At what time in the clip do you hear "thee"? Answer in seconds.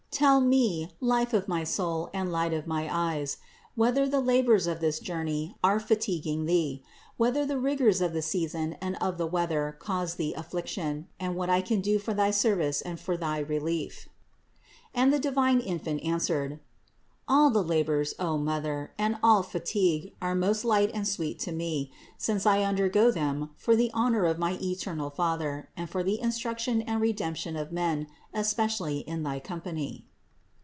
6.45-6.83, 10.15-10.33